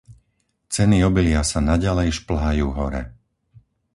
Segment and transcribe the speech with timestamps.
[0.73, 3.03] Ceny obilia sa naďalej šplhajú hore.